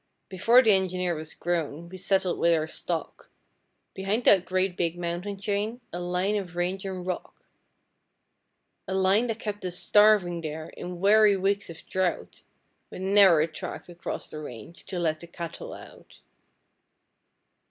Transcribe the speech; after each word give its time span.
Before 0.29 0.63
the 0.63 0.71
engineer 0.71 1.13
was 1.13 1.35
grown 1.35 1.87
we 1.87 1.95
settled 1.97 2.39
with 2.39 2.55
our 2.55 2.65
stock 2.65 3.29
Behind 3.93 4.23
that 4.23 4.45
great 4.45 4.75
big 4.75 4.97
mountain 4.97 5.37
chain, 5.39 5.79
a 5.93 5.99
line 5.99 6.35
of 6.37 6.55
range 6.55 6.83
and 6.87 7.05
rock 7.05 7.45
A 8.87 8.95
line 8.95 9.27
that 9.27 9.37
kept 9.37 9.63
us 9.63 9.77
starving 9.77 10.41
there 10.41 10.69
in 10.69 10.99
weary 10.99 11.37
weeks 11.37 11.69
of 11.69 11.85
drought, 11.85 12.41
With 12.89 13.03
ne'er 13.03 13.41
a 13.41 13.47
track 13.47 13.89
across 13.89 14.27
the 14.31 14.39
range 14.41 14.87
to 14.87 14.97
let 14.97 15.19
the 15.19 15.27
cattle 15.27 15.71
out. 15.71 16.21